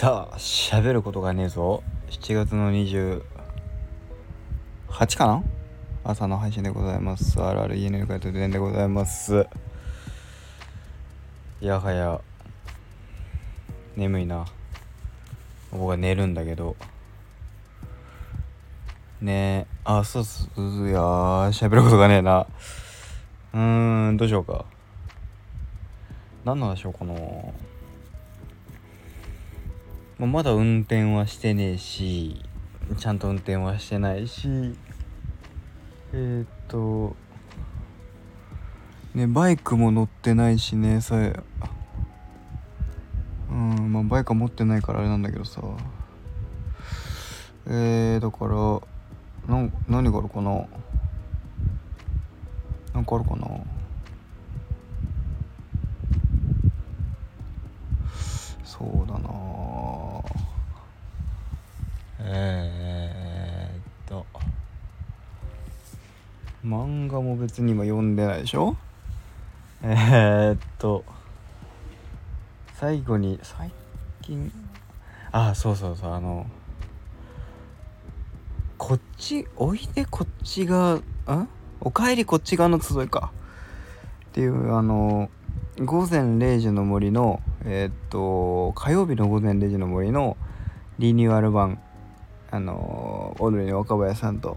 [0.00, 1.82] さあ喋ることがねえぞ。
[2.10, 3.20] 7月の28
[5.18, 5.42] かな？
[6.04, 7.36] 朝の配信でございます。
[7.36, 9.48] RRENL 会とでございます。
[11.60, 12.20] やはや
[13.96, 14.46] 眠いな。
[15.72, 16.76] 僕は寝るんだけど。
[19.20, 22.46] ねえあそうそういや喋ることがねえな。
[23.52, 24.64] うーんどうしようか。
[26.44, 27.14] 何の話しようかな。
[30.18, 32.42] ままだ運転はしてねえし
[32.96, 34.48] ちゃんと運転はしてないし
[36.12, 37.14] えー、っと
[39.14, 41.38] ねバイクも乗ってないしねさえ
[43.50, 45.62] うんまあバイクは持ってないからあれなんだけどさ。
[47.70, 50.66] えー、だからな何があるかな？
[52.94, 53.46] なんかあるかな？
[58.64, 59.28] そうだな
[62.20, 64.26] えー、っと。
[66.64, 68.76] 漫画も別に今読んでないでしょ？
[69.82, 71.04] えー、っと。
[72.74, 73.70] 最後に最
[74.22, 74.52] 近？
[75.30, 76.12] あそうそうそう。
[76.12, 76.46] あの
[78.76, 81.02] こっちおいでこっち側ん？
[81.80, 83.32] おかえりこっち側の集いか。
[84.26, 85.30] っていうあの
[85.78, 90.36] 午前0時の森のえー、っと火曜日の午前0時の森の
[90.98, 91.80] リニューアル版
[92.50, 94.56] あのオードリーの若林さんと、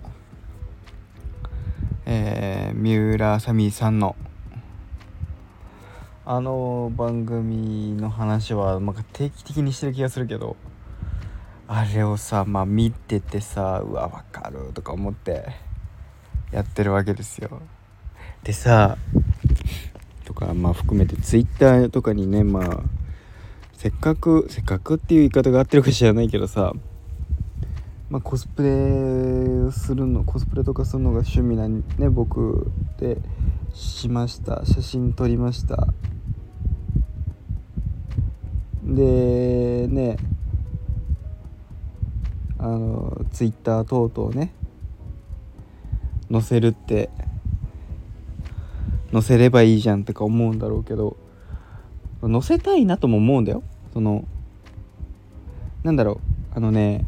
[2.05, 4.15] えー、三浦あさみさんの
[6.23, 10.55] あの番組の話は、まあ、定期的にしてる気がするけど
[11.67, 15.47] あれをさまあ見ててさうわ分かるとか思って
[16.53, 17.61] やってるわけですよ。
[18.43, 18.97] でさ
[20.23, 22.83] とかまあ含めてツイッターとかにねまあ
[23.73, 26.73] せっかくせっかくっていう言い方が合ってるか知らないけどさ
[28.11, 33.17] まあ、コスプレするのコスプレとかするのが趣味なね僕で
[33.73, 34.65] しました。
[34.65, 35.87] 写真撮りました。
[38.83, 40.17] でね
[42.57, 44.53] あのツイッター等々ね
[46.29, 47.09] 載せるって
[49.13, 51.15] 載せればいいじゃんとか思うんだろうけど
[52.21, 53.63] 載せたいなとも思うんだよ。
[53.93, 54.25] その
[55.83, 56.19] なんだろ
[56.53, 56.57] う。
[56.57, 57.05] あのね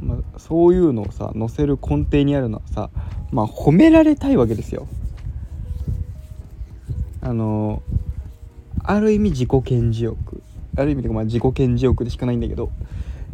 [0.00, 2.90] まあ、そういうのをさ載せる根底にあるのはさ
[3.30, 4.86] まあ褒められたいわけですよ。
[7.20, 7.82] あの
[8.84, 10.42] ある意味自己顕示欲
[10.76, 12.70] ある意味でまあ自己顕示欲でしかないんだけど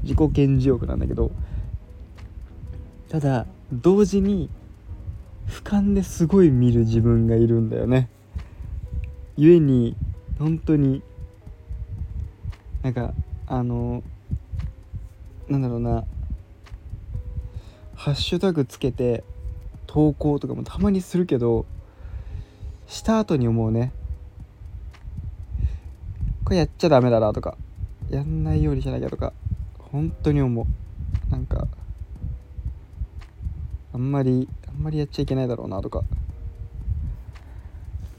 [0.03, 1.31] 自己顕示欲なんだけど
[3.09, 4.49] ただ同時に
[5.47, 8.09] 俯瞰ですごい見る自分がいるんだよね。
[9.37, 9.97] 故に
[10.39, 11.03] 本当に
[12.83, 13.13] なんか
[13.47, 14.03] あの
[15.49, 16.05] なんだろうな
[18.05, 19.25] ハッシュタグつけて
[19.87, 21.65] 投稿とかもたまにするけど
[22.87, 23.95] した後に思うね。
[26.45, 27.57] これやっちゃダメだなとか
[28.11, 29.33] やんないようにしなきゃとか
[29.79, 30.67] 本当に思
[31.29, 31.31] う。
[31.33, 31.67] なんか
[33.95, 36.03] あんまりあんまりやっちゃいけないだろうなとか。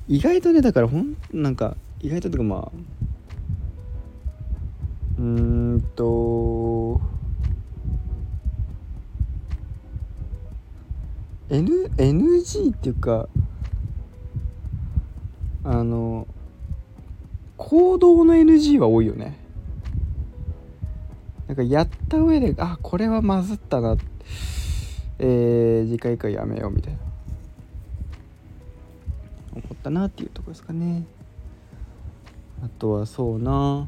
[0.07, 2.71] 意外とねだからほんなんか意外ととかまあ
[5.19, 6.99] うーんと
[11.49, 13.27] N NG っていうか
[15.63, 16.27] あの
[17.57, 19.37] 行動の NG は多いよね。
[21.47, 23.95] なんかやった上であこれはまずったな。
[25.17, 26.99] えー、次回からやめようみたいな。
[29.53, 31.05] 思ったなっていうとこですかね。
[32.63, 33.87] あとはそうな。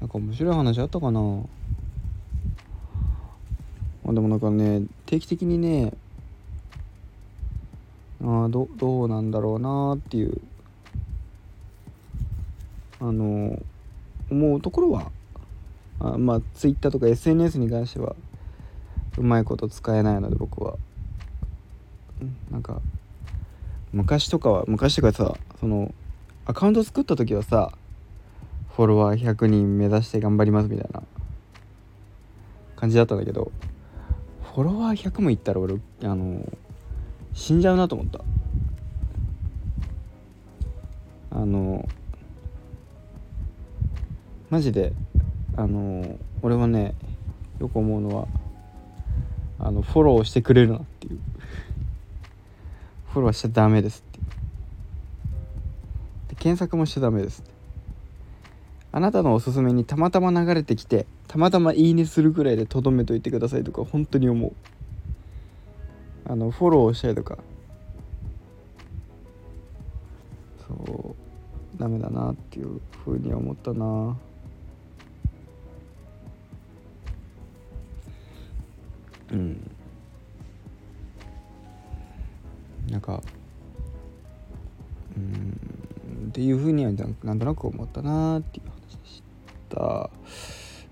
[0.00, 1.20] なんか面白い話あったかな。
[4.06, 5.92] まあ、でもなんかね定期的にね
[8.22, 10.40] あどどうなんだろうなっていう
[13.00, 13.60] あの
[14.30, 15.10] 思うところは
[15.98, 18.14] あまあ Twitter とか SNS に関しては
[19.18, 20.76] うまいこと使えないので僕は。
[22.50, 22.80] なんか
[23.92, 25.92] 昔とかは昔とかさその
[26.46, 27.72] アカウント作った時はさ
[28.74, 31.02] フォロワー100人目指して頑張りますみたいな
[32.76, 33.52] 感じだったんだけど
[34.56, 36.50] フォロワー100もいったら俺あの
[37.34, 38.20] 死んじゃうなと思った。
[41.30, 41.86] あの
[44.48, 44.94] マジで
[45.58, 46.94] あの俺はね
[47.60, 48.28] よく思うのは
[49.58, 51.18] あのフォローしてくれるなっていう。
[53.12, 54.20] フォローしちゃダメですって
[56.28, 57.50] で検索もしちゃダメですって。
[58.92, 64.52] あなたのおすすめにたまたま流れてきてたまたまいいねするぐらいでとどめといてくださいとか本当に思う。
[66.28, 67.38] あのフォローしたりとか。
[70.66, 71.78] そう。
[71.78, 74.16] ダメだなっていうふうに思ったな。
[79.32, 79.70] うん。
[82.90, 83.20] なんか
[85.16, 86.28] うん。
[86.28, 86.92] っていうふうには
[87.22, 89.22] なんとなく思ったなっていう話でし
[89.70, 90.10] た。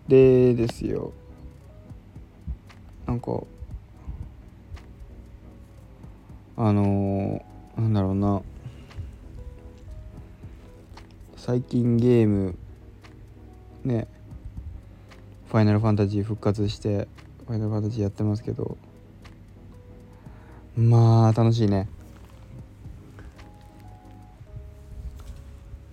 [0.09, 1.13] でですよ。
[3.07, 3.43] なんか
[6.57, 8.43] あのー、なんだろうな。
[11.37, 12.57] 最近ゲーム
[13.85, 14.09] ね
[15.49, 17.09] ファイナルファンタジー復活して
[17.47, 18.77] ファイナルファンタジーやってますけど。
[20.77, 21.89] まあ楽しいね。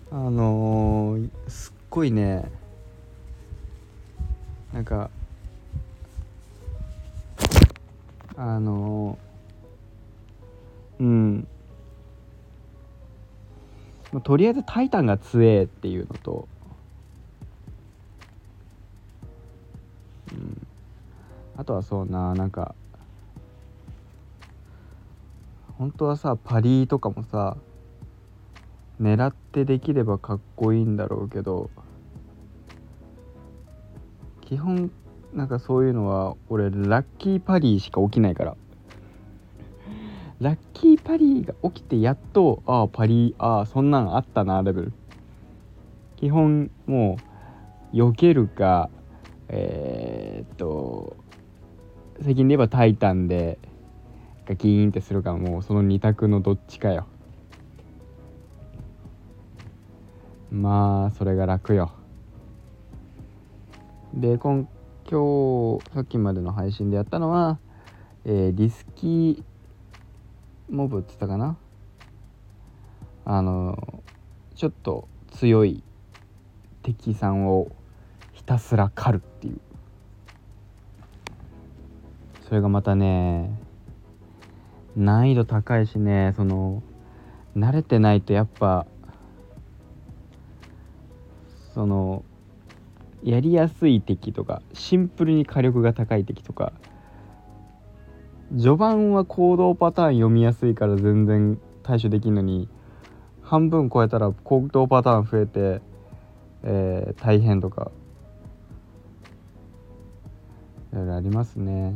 [0.10, 2.52] あのー、すっごいね。
[4.82, 5.12] なんか
[8.36, 9.20] あの、
[11.00, 11.48] うん。
[14.24, 16.48] とりあえず「タイタン」が強えっていうのと、
[20.34, 20.68] うん、
[21.56, 22.76] あとはそうななんか
[25.78, 27.56] 本当はさパリとかもさ
[29.00, 31.70] 狙ってできればかっこいいんだろうけど
[34.52, 34.92] 基本
[35.34, 38.58] なんかそういうのは俺ラッキーパリーしか起きないから。
[40.42, 44.94] ラッキーパリーが起きてやっとああパリーああそんなんあったなレベル。
[46.18, 47.18] 基本も
[47.94, 48.90] う避けるか
[49.48, 51.16] えー、っと
[52.22, 53.58] 最近で言えば「タイタン」で
[54.46, 57.06] ガキーンってするかもうその2択のどっちかよ。
[60.52, 61.94] まあそれが楽よ。
[64.14, 64.68] で今
[65.10, 67.60] 今日さっきまでの配信でやったのは、
[68.26, 71.58] えー、リスキーモブって言ったかな？
[73.26, 74.04] あの
[74.56, 75.84] ちょっと強い
[76.84, 77.72] 敵さんを
[78.34, 79.62] ひたすら狩るっていう。
[82.48, 83.58] それがまたね
[84.98, 86.84] 難易度高いしねその
[87.56, 88.86] 慣れてないとやっぱ
[91.74, 92.26] その
[93.24, 96.74] やりやすい敵とかシンプルに火力が高い敵とか
[98.58, 102.68] 序盤は行動パターン読みやすいから全然対処できるのに
[103.42, 105.82] 半分超えたら行動パターン増えて、
[106.64, 107.92] えー、大変とか
[110.92, 111.94] いろいろありますね。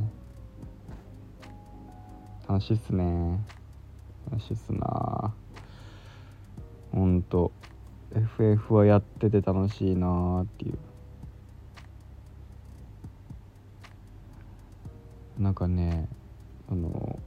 [2.47, 3.39] 楽しいっすね。
[4.31, 5.33] 楽しいっすな。
[6.93, 7.51] ほんと。
[8.15, 10.77] FF はやってて楽しいなーっていう。
[15.37, 16.07] なんかね
[16.69, 17.19] あの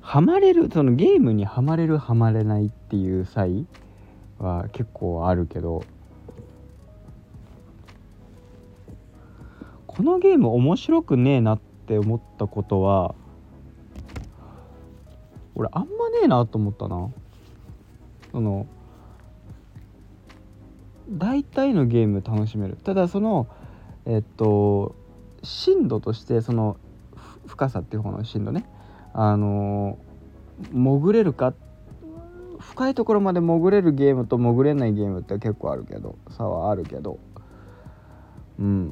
[0.00, 3.66] ハマれるそのゲームにはまれるはまれないっていう際
[4.38, 5.84] は結構あるけど
[9.86, 13.14] このゲーム面白くねえなって思ったことは
[15.54, 17.10] 俺あんまねえなと思ったな。
[18.32, 18.66] その
[21.08, 22.76] 大体のゲーム楽しめる。
[22.82, 23.46] ただその
[24.06, 24.94] えっと
[25.42, 26.76] 深度としてその
[27.46, 28.64] 深さっていう方の深度ね。
[29.12, 29.98] あの
[30.72, 31.54] 潜れるか
[32.58, 37.18] 深いところまで潜れるゲームと潜れないゲームって結構あるけど差はあるけど。
[38.58, 38.90] うん。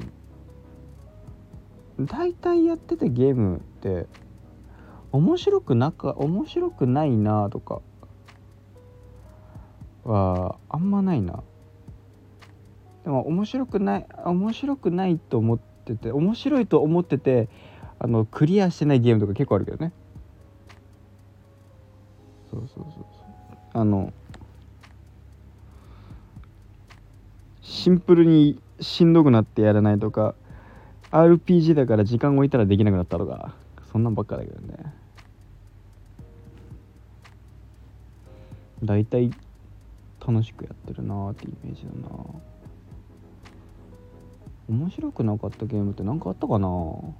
[1.99, 4.07] 大体やってたゲームって
[5.11, 7.81] 面白くなか面白くないなとか
[10.03, 11.43] はあんまないな。
[13.03, 17.49] でも面白くない面白くないと思ってて面白いと思ってて
[17.99, 19.91] あのクリアしてないゲームとか結構あるけどね。
[22.49, 23.05] そうそうそうそう。
[23.73, 24.13] あの
[27.61, 30.35] シンプルにしんどくなってやらないとか
[31.11, 33.53] RPG だから時間置いたらできなくなったとか
[33.91, 34.77] そんなんばっかだけどね。
[38.83, 39.31] 大体
[40.25, 42.52] 楽しくやってるなーってイメージだな
[44.69, 46.67] 面白くなかったゲームって何かあったかな？
[46.67, 47.13] 合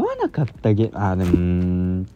[0.00, 2.06] わなかったゲームあでもうん。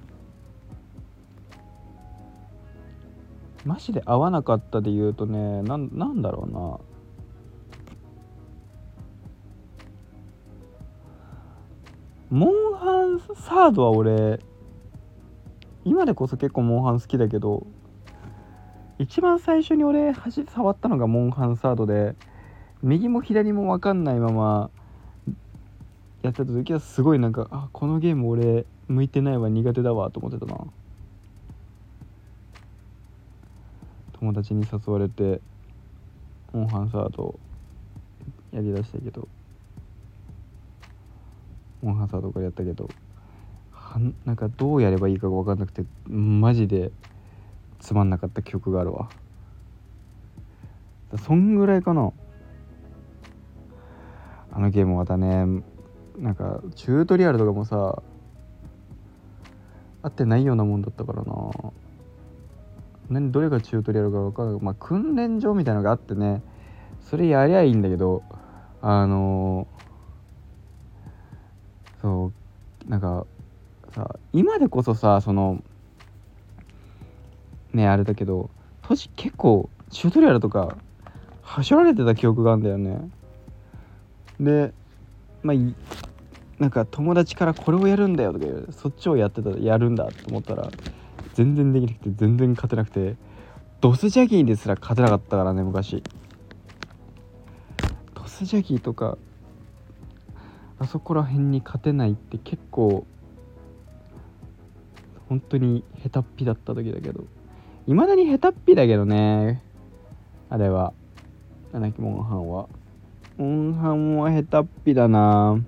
[3.65, 6.79] マジで合わなかったで言うとねななんだろうな。
[12.31, 14.41] モンハンサードは俺
[15.85, 17.67] 今でこそ結構モンハン好きだけど
[18.99, 22.17] 一番最初に俺端触ったのがモンハンサードで
[22.83, 24.71] 右も左も分かんないまま
[26.23, 30.59] やってた時はすごいなんかあこのゲーム俺向いてないわ苦手だわと思ってたな。
[34.19, 35.41] 友達に誘われて
[36.53, 37.39] モンハンサード
[38.53, 39.29] やりだしたけど
[41.83, 42.89] モンハンサードからやったけど
[43.71, 46.91] はなんかどうやればいいかが分かんなくてマジで
[47.79, 49.09] つまんなかった記憶があるわ。
[51.25, 52.13] そんぐらいかな。
[54.53, 55.45] あのゲームまたね
[56.19, 58.03] なんかチュートリアルとかもさ
[60.03, 61.51] 合ってないようなもんだったからな。
[63.09, 66.43] 何どれがチュートリアルか分からないまあ訓練場みたいなのがあってね。
[67.03, 68.23] それやりゃいいんだけど
[68.83, 72.33] あのー、そ
[72.87, 73.27] うなんか
[73.93, 75.63] さ今でこそさその
[77.73, 78.51] ねあれだけど
[78.83, 80.77] 当時結構チュートリアルとか
[81.43, 83.11] 走られてた記憶があるんだよね。
[84.41, 84.73] で
[85.43, 85.57] まあ
[86.59, 90.71] なんか友達からこれをやるんだよとかそっちをやってたやるんだと思ったら
[91.35, 93.17] 全然できなくて全然勝てなくて
[93.81, 96.03] ドスジャギーですら勝てなかったからね昔。
[98.15, 99.17] ドスジャギーとか
[100.81, 103.07] あそこら辺に勝てないって結構
[105.29, 107.25] 本当に下手っぴだった時だけど。
[107.89, 109.63] いまだに下手っぴだけどね。
[110.51, 110.93] あれは。
[111.73, 112.69] なんだっけモンハンは
[113.39, 115.59] モンハンは下手っぴだな。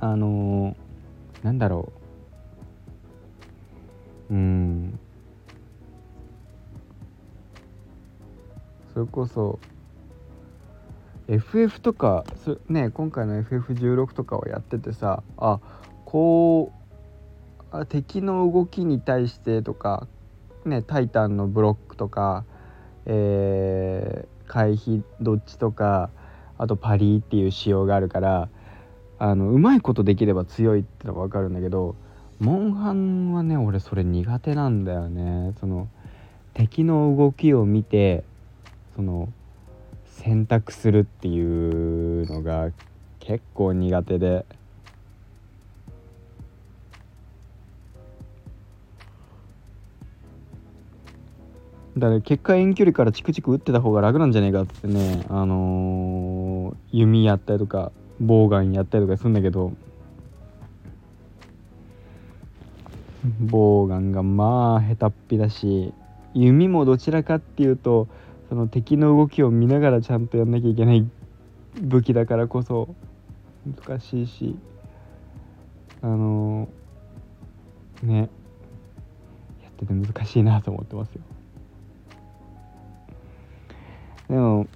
[0.00, 1.92] あのー、なんだろ
[4.30, 4.34] う。
[4.34, 4.98] うん。
[8.92, 9.60] それこそ
[11.28, 12.24] FF とか
[12.68, 15.60] ね今回の FF16 とかをやっててさあ
[16.04, 16.87] こう
[17.88, 20.06] 敵の動きに対してとか
[20.64, 22.44] ねタイタンのブロックとか
[23.10, 26.10] えー、回避どっちとか
[26.58, 28.48] あとパリーっていう仕様があるから
[29.18, 31.96] あのうまいことできれば強いってのが分かるんだけど
[32.38, 35.54] モンハンはね俺それ苦手なんだよね。
[35.58, 35.88] その
[36.54, 38.22] 敵の動きを見て
[38.94, 39.28] その
[40.04, 42.70] 選択するっていうのが
[43.18, 44.44] 結構苦手で。
[51.98, 59.72] だから結果遠距離からチクチク打ってた方が楽なんじゃねえかってねあのー、弓やったりとかボウガンやったりとかするんだけど
[63.40, 65.92] ボウガンがまあ下手っぴだし
[66.34, 68.08] 弓もどちらかっていうと
[68.48, 71.06] その敵の動きを見ながらちゃんとやんなきゃいけない
[71.80, 72.94] 武器だからこそ
[73.86, 74.56] 難しいし
[76.00, 78.30] あのー、ね
[79.62, 81.20] やってて難しいなと思ってますよ。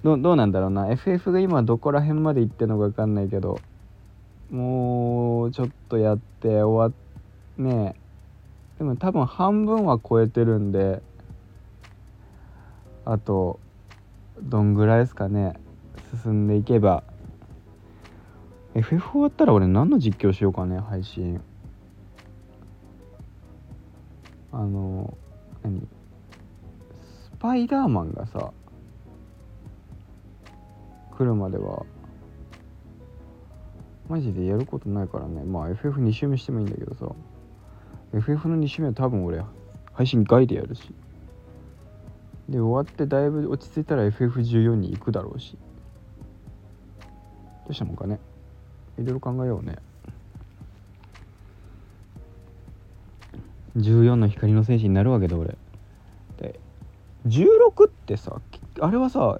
[0.03, 0.91] どどうなんだろうな。
[0.91, 3.59] FF が今どこら辺まで行ってんのか分かんないけど
[4.51, 7.95] もうちょっとやって終わっね
[8.77, 11.01] でも多分半分は超えてるんで
[13.05, 13.59] あと
[14.41, 15.53] どんぐらいですかね。
[16.23, 17.03] 進んでいけば。
[18.75, 21.39] FF 終わったら俺何の実況しようかね配信。
[24.51, 25.15] あの
[25.63, 25.87] 何？
[27.25, 28.51] スパイダーマンがさ
[31.23, 31.85] 来るまでは
[34.09, 35.43] マジでやることないからね。
[35.43, 37.07] まあ FF2 周目してもいいんだけどさ。
[38.13, 39.41] FF の2周目は多分俺
[39.93, 40.93] 配信外でやるし。
[42.49, 45.57] で終わってだいぶ落ち着いたら FF14 に行くだろうし。
[47.65, 48.19] どうしたもんかね。
[48.97, 49.77] いろいろ考えようね。
[53.77, 55.57] 14の光の戦士になるわけだ俺。
[56.37, 56.59] で
[57.25, 58.41] 16ってさ
[58.81, 59.39] あれはさ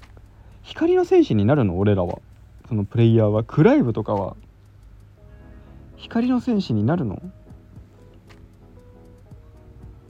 [0.64, 2.20] 光の戦士になるの俺らは。
[2.68, 3.44] そのプレイヤーは。
[3.44, 4.36] クライブとかは。
[5.98, 7.22] 光の戦士になるの？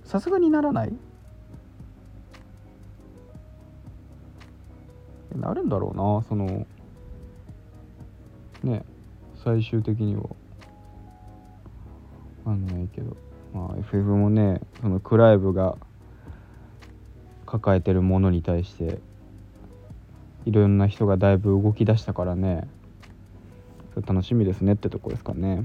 [0.04, 0.94] さすがにならない？
[5.36, 6.24] なるんだろうな。
[6.30, 6.66] その
[8.64, 8.86] ね
[9.44, 10.24] 最終的には。
[12.46, 13.18] なんないけど。
[13.54, 15.78] まあ FF もねそのクライブが
[17.46, 19.00] 抱えてるものに対して
[20.46, 22.68] いろんな人がだいぶ動き出したからね。
[24.06, 25.64] 楽しみですねってとこですかね。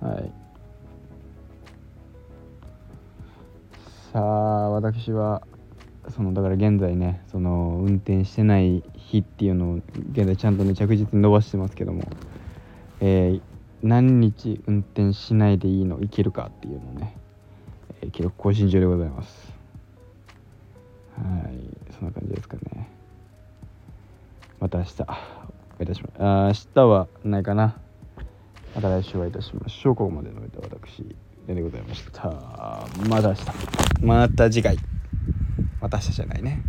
[0.00, 0.32] はい。
[4.12, 5.42] さあ私は
[6.08, 9.74] そのだから現在ねその運転してない日っていうのを
[10.12, 12.04] 現在ちゃんとね着実に伸ばしてますけども、
[13.00, 13.40] えー、
[13.82, 17.16] 何日運転しないでいいのいけるかっていうのね、
[18.02, 19.55] えー、記録更新中でございます。
[21.16, 22.88] はいそんな感じですかね。
[24.60, 25.02] また明日
[25.78, 27.78] おいたしまあ明日はないかな。
[28.74, 29.94] また来週はいたしましょう。
[29.94, 32.28] ここまでの間私でございました。
[33.08, 33.44] また明日。
[34.02, 34.76] また次回。
[35.80, 36.62] また明日じゃないね。